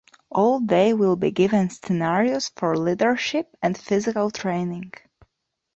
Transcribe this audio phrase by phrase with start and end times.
[0.33, 4.93] And they will be given Scenarios for leadership and physical training.